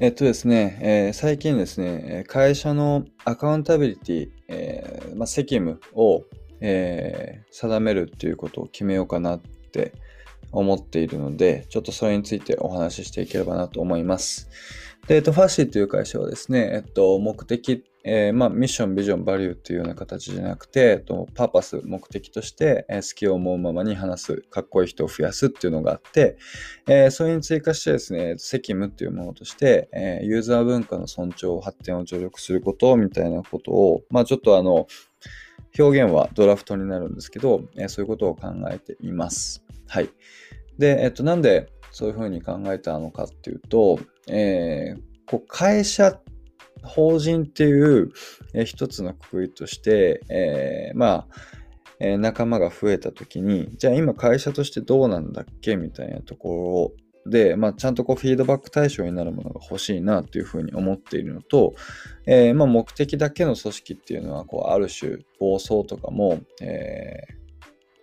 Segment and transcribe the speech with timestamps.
[0.00, 6.24] えっとですね、えー最近ですね、会社のアカウンタビリティ、えーまあ、責務を、
[6.60, 9.92] えー定めるっていうことを決めようかなって
[10.50, 14.50] 思っているので、ちょっとそれについてお話ししていければなと思います。
[15.06, 26.38] で、えっと、ファッシーという会社はですね、えっと、目的、えーまあ、ミッション、ビジョン、バリューっていうような形じゃなくて、えっと、パーパス、目的として、えー好きを思うままに話す、かっこいい人を増やすっていうのがあって、
[26.88, 34.86] えーそれに追加してですね、責務っていうものとして、えーユーザー文化の尊重、発展を助力することみたいなことを、まあちょっとあの、
[35.78, 39.62] 表現はドラフトになるんですけど、えーそういうことを考えています。
[39.86, 40.08] はい。
[40.78, 46.20] で、えっと、なんでそういうふうに考えたのかっていうと、えーこう会社、
[46.82, 48.10] 法人っていう、
[48.52, 51.26] えー一つのくくりとして、えーまあ、
[52.00, 56.92] えー仲間が増えた時に、じゃあ今会社としてどうなんだっけみたいなとこ
[57.26, 61.74] ろで、まあ、ちゃんとこうフィードバック対象になるものが欲しいなというふうに思っているのと、
[62.26, 67.13] えーまあ、目的だけの組織っていうのはこうある種暴走とかも、え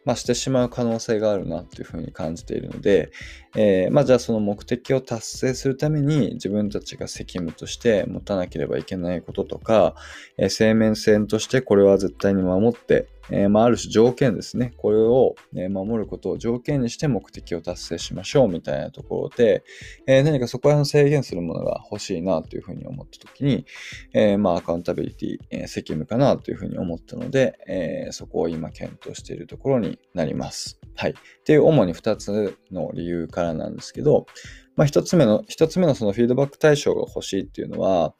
[0.03, 3.11] まあ、してしまう可能性があるなっていうふうに感じているので、
[3.55, 9.95] えーまあ、じゃあその目的を達成するために自分たちが責務として持たなければいけないこととか、
[10.37, 14.73] えー生命線としてこれは絶対に守って、えーまあ、ある種条件ですね。
[14.77, 19.63] これを、え守ることを条件にして目的を達成しましょうみたいなところで、
[20.05, 23.65] え何かそこら辺を制限するものが欲しいなというふうに思ったときに、
[24.13, 30.80] えまあ、アカウンタビリティ、え責務かなというふうに思ったので、えそこを今検討しているところになります。
[31.01, 31.11] はい。
[31.13, 31.13] っ
[31.45, 34.27] ていう主に2つの理由からなんですけど、
[34.75, 38.13] まあ、1つ目の、一つ目のそのフィードバック対象が欲しいっていうのは、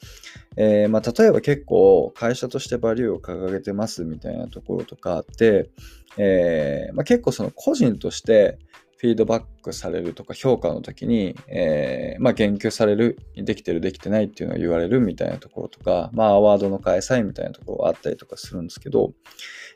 [0.57, 5.69] えーま、例えば結構会社としてバリューを掲げてますみたいなところとかあって、
[6.17, 8.57] えーま、結構その個人として
[8.97, 19.13] フィードバックされるとか評価の時に、えーまあ、言及される、できてるできてないっていうのを言われるみたいなところとか、まあ、アワードの開催みたいなところがあったりとかするんですけど、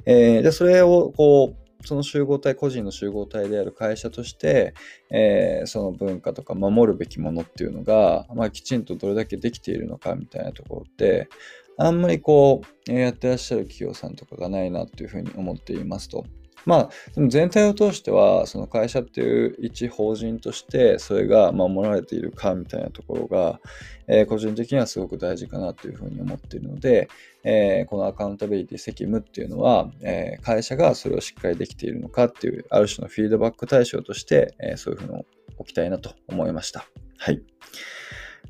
[0.08, 4.74] えーで、それをこう、その集合体、個人の集合体である会社として、
[5.10, 11.30] えーその文化とか守るべきものっていうのが、まあ、きちんとどれだけできているのかみたいなところって、
[11.78, 16.26] あんまりこう、やってらっしゃる企業さんとかがないなっていうふうに思っていますと。
[16.66, 23.60] まあ、でも全体を通しては、その会社っていう一法人として、それが守られているかみたいなところが、
[24.08, 27.10] えー個人的にはすごく大事かなというふうに思っているので、
[27.44, 35.26] えーこのアカウンタビリティ責務っていうのは、えー会社がそれをしっかりできているのかっていう、ある種のフィードバック対象として、えーそういうふうに
[35.58, 36.86] 置きたいなと思いました。
[37.18, 37.42] はい。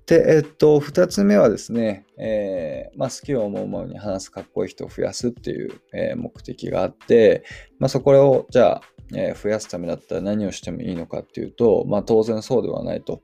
[0.06, 7.44] で、えっと、二つ目はですね、えーまあ、好きを思うままに話すかっこいい人を増やすっていう、えー目的があって、
[7.80, 8.82] まあ、そこをじゃあ、
[9.16, 13.22] えー増やすためだったら何をしてもいいのかっていうと、まあ、当然そうではないと。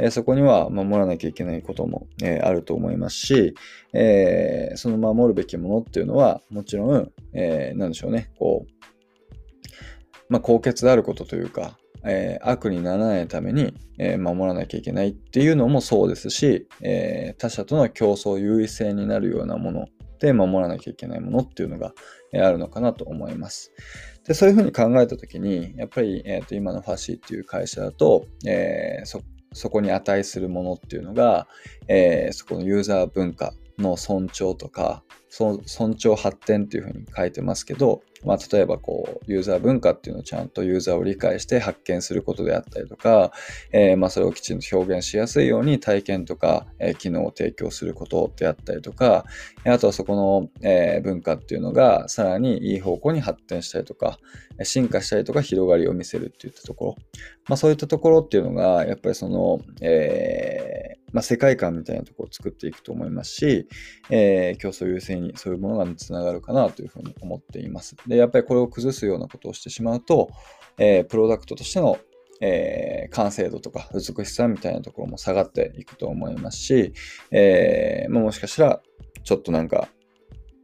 [0.00, 3.54] えそこには守らなきゃいけないことも、えあると思いますし、
[3.92, 8.78] えその守るべきものっていうのは、もちろん、えーなんでしょうね、こう、
[10.28, 19.86] まあ、高潔であることというか、えー悪にならないために、えー守らなきゃいけないっていうのもそうですし、えー他者との競争優位性になるようなもの
[20.18, 21.92] で守らなきゃいけないものっていうのが、
[22.32, 23.72] えあるのかなと思います。
[24.26, 29.02] で、そういうふうに考えたときに、やっぱり、えーと今のファシーっていう会社だと、え
[29.52, 31.46] そこに値するものっていうのが、
[31.88, 43.32] えそこのユーザー文化の尊重とか、そ尊重発展っていうふうに書いてますけど、まあ、例えばこう、ユーザー文化っていうのをちゃんとユーザーを理解して発見することであったりとか、
[43.72, 49.24] えーまあ、それをきちんと表現しやすいように体験とか、えー機能を提供することであったりとか、
[49.64, 54.18] あとはそこの、えー文化っていうのがさらにいい方向に発展したりとか、
[54.64, 56.96] 進化したりとか広がりを見せるっていったところ、
[57.48, 63.68] まあ、そういったところっていうのが、やっぱりその、えーまあ、世界観みたいなところを作っていくと思いますし、
[64.10, 67.96] えー競争優勢にそういうものがつながるかなというふうに思っています。
[68.06, 70.30] で、やっぱりこれを崩すようなことをしてしまうと、
[70.78, 71.98] えープロダクトとしての、
[72.40, 76.92] えー完成度とか美しさみたいなところも下がっていくと思いますし、
[77.30, 78.82] えーまあ、もしかしたら
[79.24, 79.88] ちょっとなんか、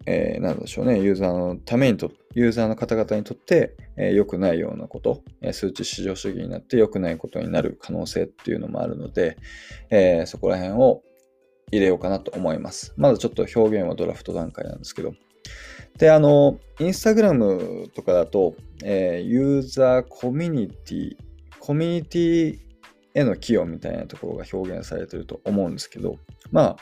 [0.07, 9.37] えーなんでしょうね、ユーザーのためにと、ユーザーの方々にとって、えー良くないようなこと、えー数値至上主義になって良くないことになる可能性っていうのもあるので、
[9.91, 11.03] えーそこら辺を
[11.73, 12.93] 入れようかなと思います。
[12.97, 15.15] まだちょっと表現はドラフト段階なんですけど。
[15.99, 21.17] で、あの、インスタグラムとかだと、えーユーザーコミュニティ、
[21.61, 22.59] コミュニティ
[23.15, 26.19] への寄与みたいなところが表現されてると思うんですけど、
[26.51, 26.77] まあ、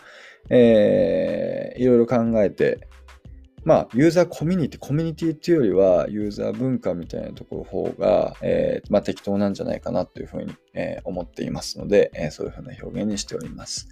[0.51, 2.89] えーいろいろ考えて、
[3.65, 13.89] まあ、ユーザーコミュニティ、コミュニティっていうよりは、ユーザー文化みたいなところ方が、えー、まあ、適当なんじゃないかなというふうに、えー、思っていますので、えー、そういうふうな表現にしております。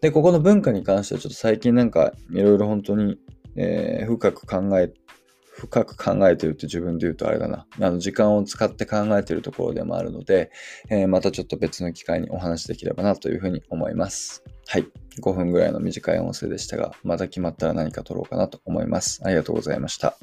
[0.00, 3.18] で、ここの文化に関しては、ちょっと最近なんか、いろいろ本当に、
[3.54, 4.94] え深く考え
[5.52, 7.66] 深く考えてるって自分で言うとあれだな。
[7.78, 10.50] あの、時間を使って考えてるところでもあるので、
[10.88, 14.42] えー、またちょっと別の機会にお話しできればなというふうに思います。
[14.66, 14.86] はい。
[15.20, 19.20] 5分ぐらいの短い音声でしたが、また決まったら何か撮ろうかなと思います。
[19.24, 20.16] ありがとうございました。